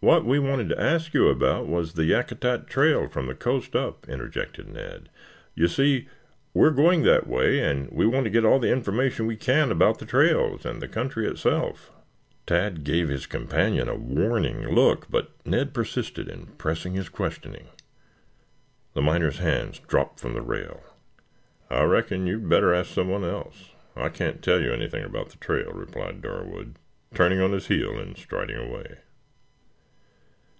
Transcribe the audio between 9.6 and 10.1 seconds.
about the